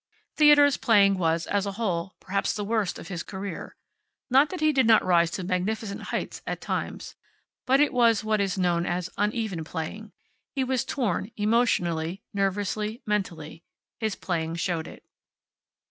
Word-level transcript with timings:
Theodore's 0.35 0.77
playing 0.77 1.19
was, 1.19 1.45
as 1.45 1.67
a 1.67 1.73
whole, 1.73 2.15
perhaps 2.19 2.53
the 2.55 2.63
worst 2.63 2.97
of 2.97 3.09
his 3.09 3.21
career. 3.21 3.75
Not 4.31 4.49
that 4.49 4.59
he 4.59 4.73
did 4.73 4.87
not 4.87 5.05
rise 5.05 5.29
to 5.29 5.43
magnificent 5.43 6.01
heights 6.05 6.41
at 6.47 6.59
times. 6.59 7.13
But 7.67 7.79
it 7.79 7.93
was 7.93 8.23
what 8.23 8.41
is 8.41 8.57
known 8.57 8.87
as 8.87 9.11
uneven 9.15 9.63
playing. 9.63 10.11
He 10.55 10.63
was 10.63 10.83
torn 10.83 11.29
emotionally, 11.37 12.23
nervously, 12.33 13.03
mentally. 13.05 13.63
His 13.99 14.15
playing 14.15 14.55
showed 14.55 14.87
it. 14.87 15.03